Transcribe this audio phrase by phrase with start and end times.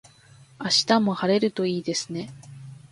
[0.59, 2.33] 明日も晴れるといいですね。